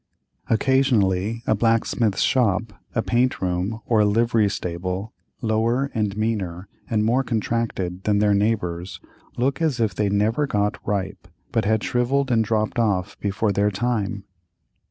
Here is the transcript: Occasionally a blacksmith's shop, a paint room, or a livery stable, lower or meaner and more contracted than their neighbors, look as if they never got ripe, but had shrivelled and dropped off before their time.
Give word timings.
Occasionally 0.49 1.43
a 1.45 1.53
blacksmith's 1.53 2.23
shop, 2.23 2.73
a 2.95 3.03
paint 3.03 3.39
room, 3.39 3.81
or 3.85 3.99
a 3.99 4.05
livery 4.05 4.49
stable, 4.49 5.13
lower 5.43 5.91
or 5.93 6.01
meaner 6.17 6.67
and 6.89 7.03
more 7.05 7.23
contracted 7.23 8.03
than 8.05 8.17
their 8.17 8.33
neighbors, 8.33 8.99
look 9.37 9.61
as 9.61 9.79
if 9.79 9.93
they 9.93 10.09
never 10.09 10.47
got 10.47 10.79
ripe, 10.87 11.27
but 11.51 11.65
had 11.65 11.83
shrivelled 11.83 12.31
and 12.31 12.43
dropped 12.43 12.79
off 12.79 13.15
before 13.19 13.51
their 13.51 13.69
time. 13.69 14.23